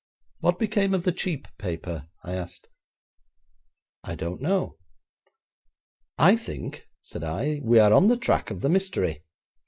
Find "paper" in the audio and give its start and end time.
1.59-2.07